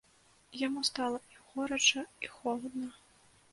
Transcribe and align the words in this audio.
Яму 0.67 0.83
стала 0.89 1.19
і 1.35 1.37
горача 1.51 2.05
і 2.25 2.33
холадна. 2.39 2.93